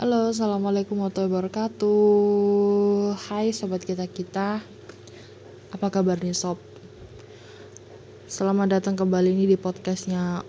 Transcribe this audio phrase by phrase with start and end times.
[0.00, 3.20] Halo, assalamualaikum warahmatullahi wabarakatuh.
[3.20, 4.64] Hai sobat kita kita,
[5.76, 6.56] apa kabar nih sob?
[8.24, 10.40] Selamat datang kembali nih di podcastnya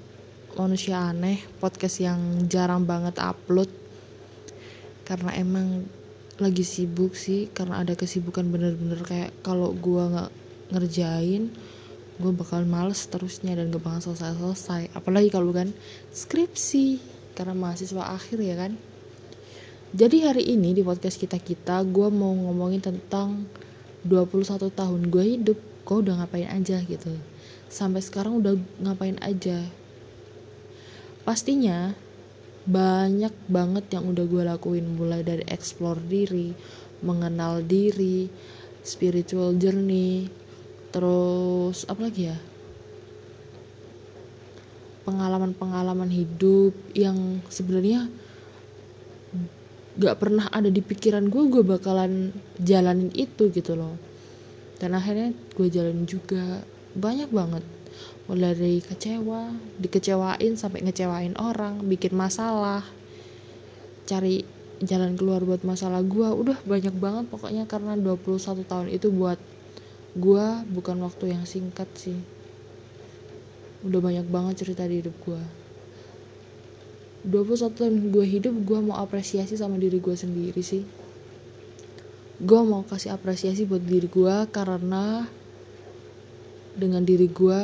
[0.55, 3.67] manusia aneh, podcast yang jarang banget upload
[5.03, 5.83] karena emang
[6.39, 10.31] lagi sibuk sih, karena ada kesibukan bener-bener kayak kalau gua nggak
[10.79, 11.51] ngerjain,
[12.23, 14.95] gue bakal males terusnya dan gak bakal selesai-selesai.
[14.95, 15.75] Apalagi kalau kan
[16.15, 17.03] skripsi,
[17.35, 18.79] karena mahasiswa akhir ya kan
[19.91, 23.43] jadi hari ini di podcast kita-kita gue mau ngomongin tentang
[24.07, 27.11] 21 tahun gue hidup gue udah ngapain aja gitu.
[27.67, 29.59] Sampai sekarang udah ngapain aja.
[31.27, 31.91] Pastinya
[32.63, 36.55] banyak banget yang udah gue lakuin mulai dari explore diri
[37.03, 38.31] mengenal diri
[38.87, 40.31] spiritual journey
[40.95, 42.37] terus apa lagi ya?
[45.03, 48.07] Pengalaman-pengalaman hidup yang sebenarnya
[49.99, 53.99] gak pernah ada di pikiran gue gue bakalan jalanin itu gitu loh.
[54.79, 56.63] Dan akhirnya gue jalanin juga
[56.95, 57.63] banyak banget.
[58.31, 59.51] Mulai dari kecewa
[59.83, 62.85] dikecewain sampai ngecewain orang bikin masalah
[64.07, 64.47] cari
[64.81, 69.37] jalan keluar buat masalah gue udah banyak banget pokoknya karena 21 tahun itu buat
[70.17, 72.17] gue bukan waktu yang singkat sih.
[73.83, 75.60] Udah banyak banget cerita di hidup gue
[77.21, 80.81] 21 tahun gue hidup gue mau apresiasi sama diri gue sendiri sih.
[82.41, 85.29] Gue mau kasih apresiasi buat diri gue karena
[86.73, 87.59] dengan diri gue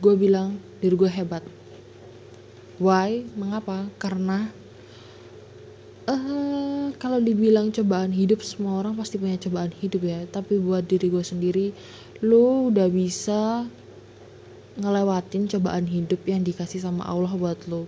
[0.00, 1.44] gue bilang diri gue hebat.
[2.80, 3.28] Why?
[3.36, 3.84] Mengapa?
[4.00, 4.48] Karena
[6.08, 10.24] uh, kalau dibilang cobaan hidup semua orang pasti punya cobaan hidup ya.
[10.24, 11.66] Tapi buat diri gue sendiri
[12.24, 13.68] lo udah bisa
[14.78, 17.84] ngelewatin cobaan hidup yang dikasih sama Allah buat lo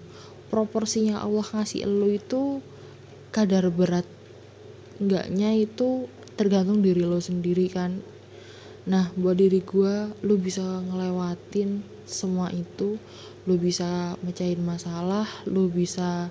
[0.51, 2.59] proporsinya Allah ngasih lo itu
[3.31, 4.05] kadar berat.
[4.99, 8.03] Enggaknya itu tergantung diri lo sendiri kan.
[8.91, 11.81] Nah buat diri gue lo bisa ngelewatin
[12.11, 12.99] semua itu
[13.47, 16.29] lo bisa mecahin masalah lo bisa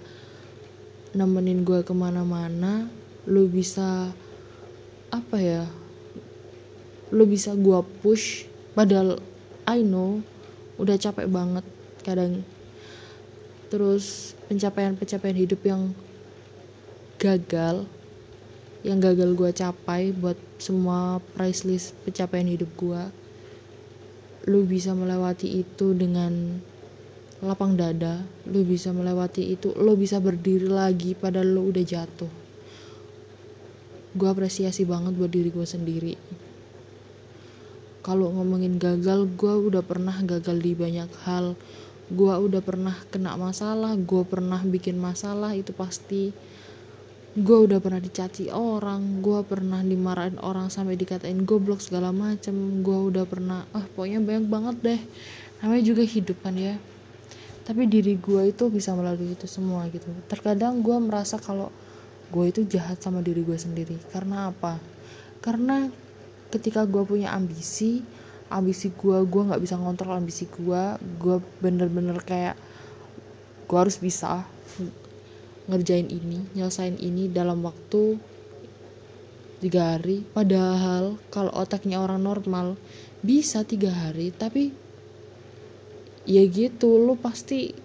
[1.15, 2.85] nemenin gue ke mana-mana
[3.25, 4.11] lo bisa
[5.09, 5.65] apa ya
[7.09, 8.45] lo bisa gue push
[8.77, 9.17] padahal
[9.65, 10.21] I know
[10.77, 11.65] udah capek banget
[12.05, 12.45] kadang
[13.69, 15.93] terus pencapaian-pencapaian hidup yang
[17.21, 17.85] gagal
[18.81, 23.01] yang gagal gue capai buat semua price list pencapaian hidup gue
[24.49, 26.63] lu bisa melewati itu dengan
[27.39, 28.19] lapang dada
[28.51, 32.31] lu bisa melewati itu lu bisa berdiri lagi pada lu udah jatuh.
[34.11, 36.13] Gue apresiasi banget buat diri gue sendiri.
[38.03, 41.55] Kalau ngomongin gagal gue udah pernah gagal di banyak hal
[42.09, 46.33] gue udah pernah kena masalah gue pernah bikin masalah itu pasti.
[47.37, 52.81] Gue udah pernah dicaci orang gue pernah dimarahin orang sampai dikatain goblok segala macem.
[52.81, 55.01] Gue udah pernah ah pokoknya banyak banget deh.
[55.61, 56.75] Namanya juga hidup kan ya.
[57.69, 60.09] Tapi diri gue itu bisa melalui itu semua gitu.
[60.25, 61.69] Terkadang gue merasa kalau
[62.33, 63.93] gue itu jahat sama diri gue sendiri.
[64.09, 64.81] Karena apa?
[65.45, 65.85] Karena
[66.49, 68.01] ketika gue punya ambisi
[68.49, 70.83] ambisi gue gue nggak bisa ngontrol ambisi gue
[71.21, 72.57] gue bener-bener kayak
[73.69, 74.45] gue harus bisa
[75.69, 78.17] ngerjain ini nyelesain ini dalam waktu
[79.61, 80.25] tiga hari.
[80.33, 82.79] Padahal kalau otaknya orang normal
[83.21, 84.71] bisa tiga hari tapi
[86.23, 87.75] ya gitu lo pasti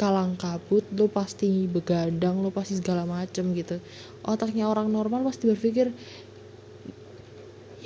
[0.00, 3.78] kalang kabut lo pasti begadang lo pasti segala macem gitu.
[4.26, 5.94] Otaknya orang normal pasti berpikir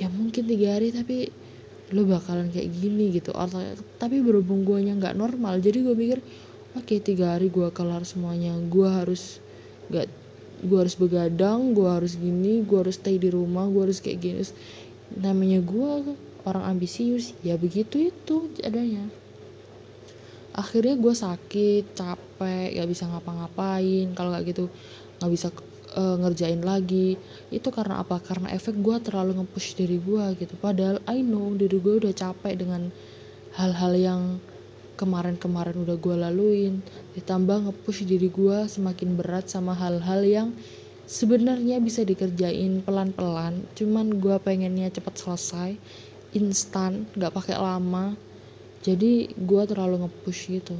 [0.01, 1.29] ya mungkin tiga hari tapi
[1.95, 3.31] lo bakalan kayak gini gitu.
[3.31, 3.63] Atau
[4.01, 6.19] tapi berhubung guanya nggak normal jadi gue pikir
[6.75, 8.55] oke okay, tiga hari gue kelar semuanya.
[8.67, 9.39] Gue harus
[9.87, 10.09] gak
[10.57, 14.43] gue harus begadang gue harus gini gue harus stay di rumah gue harus kayak gini.
[15.15, 19.07] Namanya gue orang ambisius ya begitu itu adanya.
[20.57, 24.11] Akhirnya gue sakit capek gak bisa ngapa-ngapain.
[24.17, 24.65] Kalau nggak gitu
[25.17, 25.47] nggak bisa
[25.97, 27.17] uh, ngerjain lagi.
[27.49, 28.21] Itu karena apa?
[28.21, 30.53] Karena efek gue terlalu nge-push diri gue gitu.
[30.61, 32.93] Padahal I know diri gue udah capek dengan
[33.57, 34.21] hal-hal yang
[34.97, 36.85] kemarin-kemarin udah gue laluin.
[37.17, 40.49] Ditambah nge-push diri gue semakin berat sama hal-hal yang
[41.09, 43.65] sebenarnya bisa dikerjain pelan-pelan.
[43.73, 45.71] Cuman gue pengennya cepet selesai
[46.37, 48.13] instan gak pakai lama.
[48.85, 50.77] Jadi gue terlalu nge-push gitu.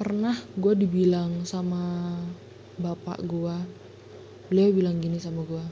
[0.00, 2.16] Pernah gue dibilang sama
[2.80, 3.60] bapak gua
[4.48, 5.62] beliau bilang gini sama gua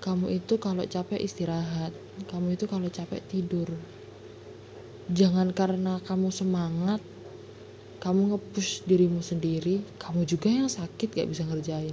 [0.00, 1.92] kamu itu kalau capek istirahat
[2.32, 3.68] kamu itu kalau capek tidur
[5.10, 7.02] jangan karena kamu semangat
[8.00, 11.92] kamu ngepush dirimu sendiri kamu juga yang sakit gak bisa ngerjain.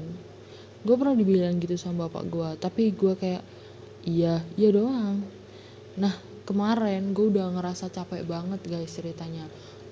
[0.88, 3.44] Gue pernah dibilang gitu sama bapak gue tapi gue kayak
[4.08, 5.19] iya iya doang.
[6.00, 6.16] Nah
[6.48, 9.44] kemarin gue udah ngerasa capek banget guys ceritanya.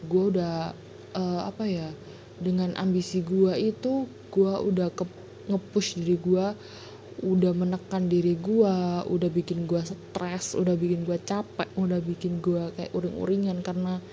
[0.07, 0.72] Gue udah
[1.19, 1.92] uh, apa ya
[2.40, 5.08] dengan ambisi gue itu gue udah ke
[5.48, 6.46] ngepush diri gue
[7.24, 8.76] udah menekan diri gue
[9.08, 14.04] udah bikin gue stres udah bikin gue capek udah bikin gue kayak uring-uringan karena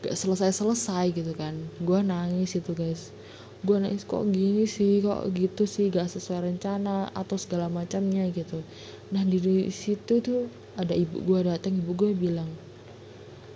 [0.00, 1.54] gak selesai-selesai gitu kan.
[1.84, 3.12] Gue nangis itu guys.
[3.60, 5.04] Gue nangis kok gini sih?
[5.04, 5.92] Kok gitu sih?
[5.92, 8.64] Gak sesuai rencana atau segala macamnya gitu.
[9.12, 10.48] Nah di situ tuh
[10.80, 12.48] ada ibu gue datang ibu gue bilang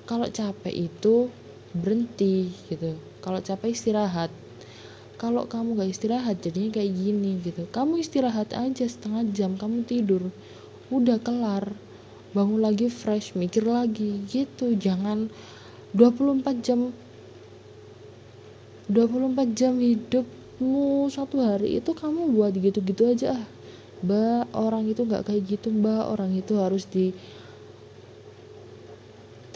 [0.05, 1.33] kalau capek itu
[1.73, 2.93] berhenti gitu
[3.25, 4.29] kalau capek istirahat.
[5.17, 7.65] Kalau kamu gak istirahat jadinya kayak gini gitu.
[7.73, 10.29] Kamu istirahat aja setengah jam kamu tidur.
[10.93, 11.73] Udah kelar.
[12.37, 14.21] Bangun lagi fresh mikir lagi.
[14.29, 15.33] Gitu jangan
[15.97, 16.93] 24 jam.
[18.93, 23.41] 24 jam hidupmu satu hari itu kamu buat gitu-gitu aja.
[23.41, 23.45] Ah
[24.05, 26.05] mbak orang itu nggak kayak gitu mbak.
[26.13, 27.17] Orang itu harus di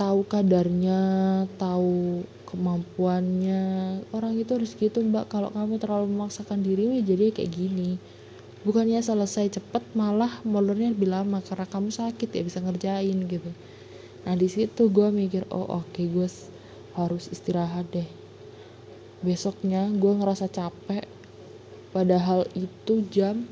[0.01, 1.01] tahu kadarnya
[1.61, 4.01] tahu kemampuannya.
[4.17, 5.29] Orang itu harus gitu mbak.
[5.29, 8.01] Kalau kamu terlalu memaksakan diri ya jadi kayak gini.
[8.65, 13.51] Bukannya selesai cepet malah molornya lebih lama karena kamu sakit ya bisa ngerjain gitu.
[14.25, 16.27] Nah di situ gue mikir oh oke okay, gue
[16.97, 18.09] harus istirahat deh.
[19.21, 21.05] Besoknya gue ngerasa capek.
[21.93, 23.47] Padahal itu jam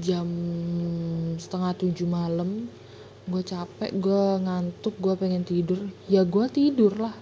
[0.00, 0.26] jam
[1.36, 2.66] setengah tujuh malam
[3.24, 5.80] gue capek gue ngantuk gue pengen tidur.
[6.08, 7.16] Ya gue tidur lah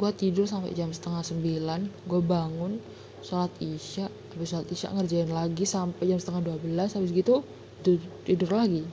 [0.00, 2.80] gue tidur sampai jam setengah sembilan gue bangun
[3.20, 7.44] sholat isya habis sholat isya ngerjain lagi sampai jam setengah dua belas habis gitu
[8.24, 8.84] tidur lagi.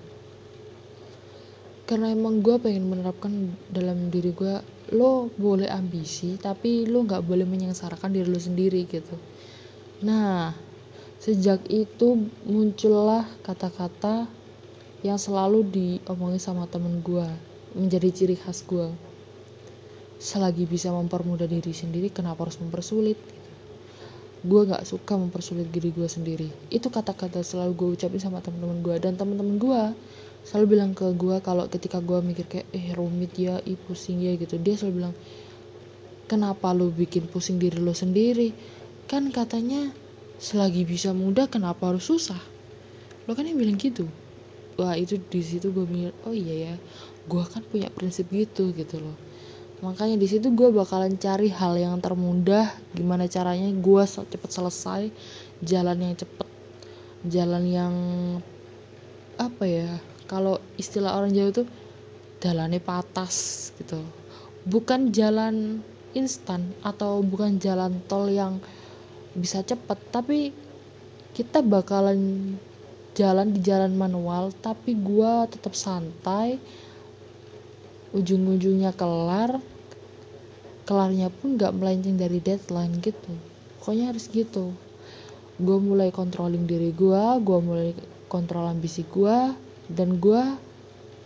[1.88, 4.60] Karena emang gue pengen menerapkan dalam diri gue
[4.92, 9.16] lo boleh ambisi tapi lo nggak boleh menyengsarakan diri lo sendiri gitu.
[10.04, 10.52] Nah
[11.24, 14.28] sejak itu muncullah kata-kata
[15.06, 17.26] yang selalu diomongin sama temen gue
[17.78, 18.90] menjadi ciri khas gue
[20.18, 23.18] selagi bisa mempermudah diri sendiri kenapa harus mempersulit?
[24.42, 26.50] Gue nggak suka mempersulit diri gue sendiri.
[26.74, 29.82] Itu kata-kata selalu gue ucapin sama temen-temen gue dan temen-temen gue
[30.42, 34.34] selalu bilang ke gue kalau ketika gue mikir kayak eh rumit ya ih pusing ya
[34.42, 34.58] gitu.
[34.58, 35.14] Dia selalu bilang
[36.26, 38.58] kenapa lu bikin pusing diri lo sendiri?
[39.06, 39.94] Kan katanya
[40.42, 42.42] selagi bisa mudah kenapa harus susah?
[43.30, 44.10] Lo kan yang bilang gitu
[44.78, 46.76] wah itu di situ gue mikir oh iya ya
[47.28, 49.18] gue kan punya prinsip gitu gitu loh.
[49.78, 55.14] Makanya di situ gue bakalan cari hal yang termudah gimana caranya gue cepet selesai
[55.62, 56.50] jalan yang cepet
[57.28, 57.94] jalan yang
[59.38, 59.90] apa ya
[60.26, 61.68] kalau istilah orang Jawa tuh
[62.42, 64.02] jalannya patas gitu.
[64.66, 65.86] Bukan jalan
[66.18, 68.58] instan atau bukan jalan tol yang
[69.38, 70.50] bisa cepet tapi
[71.38, 72.54] kita bakalan
[73.18, 76.62] jalan di jalan manual tapi gua tetap santai.
[78.14, 79.58] Ujung-ujungnya kelar
[80.88, 83.34] kelarnya pun gak melenceng dari deadline gitu.
[83.81, 84.72] Pokoknya harus gitu.
[85.60, 87.92] Gue mulai controlling diri gue gue mulai
[88.31, 89.52] kontrol ambisi gue
[89.92, 90.44] dan gue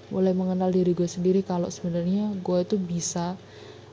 [0.09, 3.38] mulai mengenal diri gue sendiri kalau sebenarnya gue itu bisa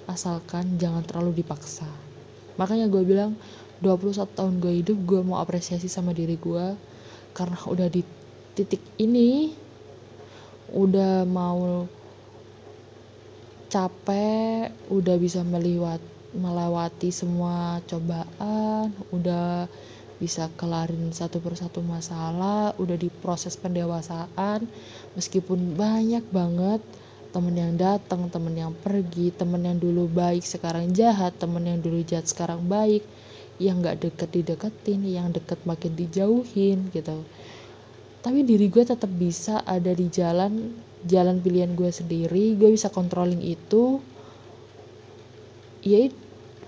[0.09, 1.87] asalkan jangan terlalu dipaksa.
[2.57, 3.37] Makanya gue bilang
[3.85, 6.75] 21 tahun gue hidup gue mau apresiasi sama diri gue
[7.39, 8.03] karena udah di
[8.59, 9.55] titik ini
[10.75, 11.87] udah mau
[13.71, 16.03] capek udah bisa meliwat
[16.35, 19.71] melewati semua cobaan udah
[20.19, 24.67] bisa kelarin satu persatu masalah udah di proses pendewasaan.
[25.15, 26.83] Meskipun banyak banget
[27.31, 32.01] temen yang datang temen yang pergi temen yang dulu baik sekarang jahat temen yang dulu
[32.03, 33.05] jahat sekarang baik
[33.59, 37.27] yang gak deket dideketin yang deket makin dijauhin gitu.
[38.23, 43.43] Tapi diri gue tetap bisa ada di jalan jalan pilihan gue sendiri gue bisa controlling
[43.43, 43.99] itu.
[45.83, 46.07] Ya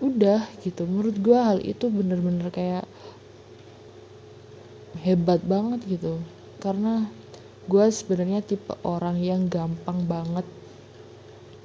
[0.03, 0.87] udah gitu.
[0.87, 2.87] Menurut gue hal itu bener-bener kayak
[5.07, 6.19] hebat banget gitu.
[6.59, 7.07] Karena
[7.71, 10.47] gue sebenarnya tipe orang yang gampang banget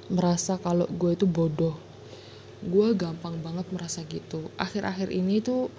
[0.06, 1.85] merasa kalau gue itu bodoh
[2.66, 4.50] gue gampang banget merasa gitu.
[4.58, 5.70] Akhir-akhir ini tuh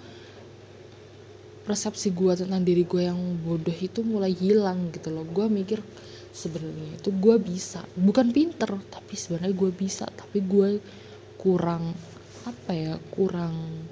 [1.68, 5.28] persepsi gue tentang diri gue yang bodoh itu mulai hilang gitu loh.
[5.28, 5.84] Gue mikir
[6.32, 7.84] sebenarnya itu gue bisa.
[7.92, 10.08] Bukan pinter tapi sebenarnya gue bisa.
[10.08, 10.80] Tapi gue
[11.36, 11.92] kurang
[12.48, 13.84] apa ya kurang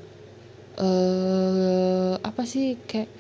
[0.81, 3.13] uh, apa sih kayak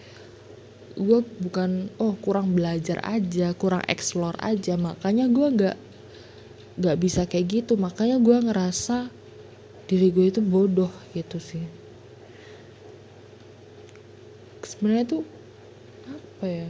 [0.97, 4.80] gue bukan oh kurang belajar aja kurang explore aja.
[4.80, 5.78] Makanya gue gak
[6.80, 7.76] gak bisa kayak gitu.
[7.76, 9.12] Makanya gue ngerasa
[9.87, 11.62] diri gue itu bodoh gitu sih.
[14.66, 15.23] Sebenarnya tuh
[16.11, 16.69] apa ya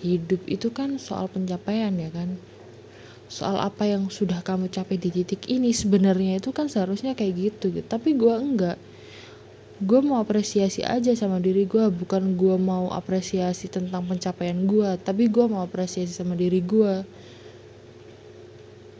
[0.00, 2.40] hidup itu kan soal pencapaian ya kan?
[3.28, 7.68] Soal apa yang sudah kamu capai di titik ini sebenarnya itu kan seharusnya kayak gitu
[7.68, 7.84] gitu.
[7.84, 8.78] Tapi gue enggak.
[9.76, 15.28] Gue mau apresiasi aja sama diri gue bukan gue mau apresiasi tentang pencapaian gue tapi
[15.28, 17.04] gue mau apresiasi sama diri gue.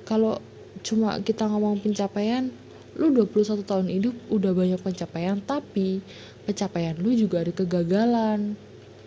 [0.05, 0.37] Kalau
[0.85, 2.53] cuma kita ngomong pencapaian
[2.97, 6.01] lu 21 tahun hidup udah banyak pencapaian tapi
[6.49, 8.57] pencapaian lu juga ada kegagalan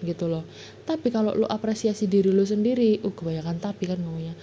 [0.06, 0.46] gitu loh.
[0.88, 4.36] Tapi kalau lu apresiasi diri lu sendiri uh kebanyakan tapi kan ngomongnya.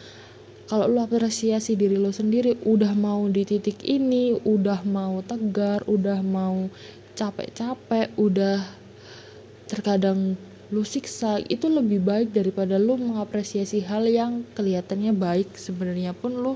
[0.66, 6.20] Kalau lu apresiasi diri lu sendiri udah mau di titik ini udah mau tegar udah
[6.26, 6.66] mau
[7.16, 8.60] capek-capek udah
[9.70, 10.34] terkadang
[10.74, 15.54] lu siksa itu lebih baik daripada lu mengapresiasi hal yang kelihatannya baik.
[15.54, 16.52] Sebenarnya pun lu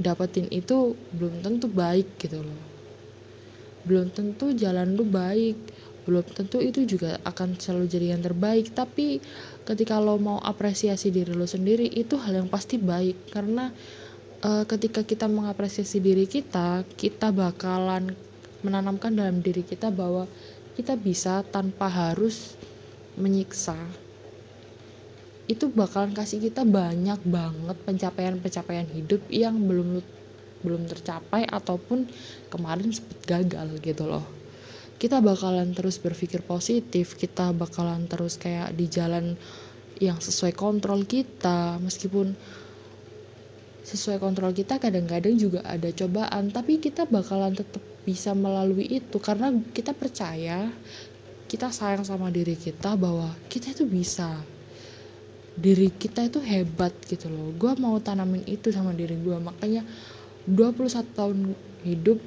[0.00, 2.60] dapetin itu belum tentu baik gitu loh.
[3.84, 5.56] Belum tentu jalan lu baik.
[6.08, 8.72] Belum tentu itu juga akan selalu jadi yang terbaik.
[8.72, 9.20] Tapi
[9.68, 13.28] ketika lo mau apresiasi diri lo sendiri itu hal yang pasti baik.
[13.28, 13.68] Karena
[14.44, 18.16] uh, ketika kita mengapresiasi diri kita kita bakalan
[18.60, 20.28] menanamkan dalam diri kita bahwa
[20.76, 22.56] kita bisa tanpa harus
[23.16, 23.76] menyiksa
[25.50, 29.98] itu bakalan kasih kita banyak banget pencapaian-pencapaian hidup yang belum
[30.62, 32.06] belum tercapai ataupun
[32.54, 34.22] kemarin sempat gagal gitu loh.
[35.00, 39.34] Kita bakalan terus berpikir positif kita bakalan terus kayak di jalan
[39.98, 42.32] yang sesuai kontrol kita meskipun
[43.84, 49.50] sesuai kontrol kita kadang-kadang juga ada cobaan tapi kita bakalan tetap bisa melalui itu karena
[49.74, 50.70] kita percaya
[51.50, 54.40] kita sayang sama diri kita bahwa kita itu bisa
[55.58, 57.50] diri kita itu hebat gitu loh.
[57.58, 59.82] Gue mau tanamin itu sama diri gue makanya
[60.46, 61.38] 21 tahun
[61.86, 62.18] hidup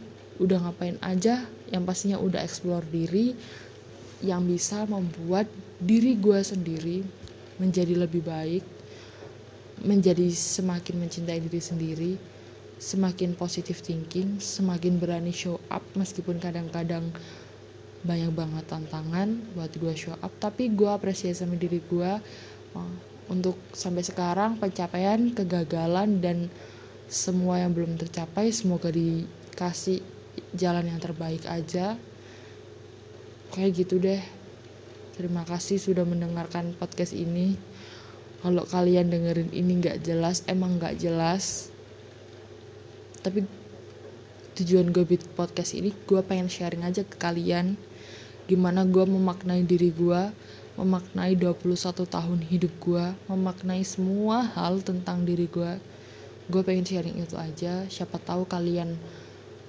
[0.41, 3.37] udah ngapain aja yang pastinya udah explore diri
[4.23, 5.45] yang bisa membuat
[5.77, 7.03] diri gue sendiri
[7.61, 8.65] menjadi lebih baik
[9.83, 12.13] menjadi semakin mencintai diri sendiri
[12.83, 17.15] semakin positif thinking, semakin berani show up meskipun kadang-kadang
[18.03, 20.35] banyak banget tantangan buat gue show up.
[20.43, 22.11] Tapi gue apresiasi sama diri gue
[23.31, 26.51] untuk sampai sekarang pencapaian kegagalan dan
[27.07, 30.01] semua yang belum tercapai semoga dikasih
[30.57, 31.95] jalan yang terbaik aja.
[33.53, 34.21] Kayak gitu deh.
[35.13, 37.53] Terima kasih sudah mendengarkan podcast ini.
[38.41, 41.69] Kalau kalian dengerin ini nggak jelas emang nggak jelas.
[43.21, 43.45] Tapi
[44.57, 47.77] tujuan gue bikin podcast ini gue pengen sharing aja ke kalian.
[48.49, 50.33] Gimana gue memaknai diri gue
[50.73, 55.77] memaknai 21 tahun hidup gue memaknai semua hal tentang diri gue
[56.49, 58.97] gue pengen sharing itu aja siapa tahu kalian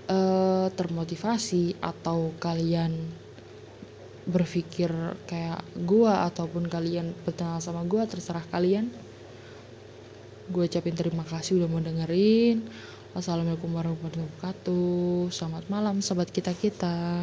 [0.09, 2.97] uh, termotivasi atau kalian
[4.25, 4.89] berpikir
[5.29, 8.89] kayak gue ataupun kalian berkenal sama gue terserah kalian
[10.49, 12.65] gue ucapin terima kasih udah mau dengerin
[13.15, 15.31] Wassalamualaikum warahmatullahi wabarakatuh.
[15.31, 17.23] Selamat malam sobat kita-kita.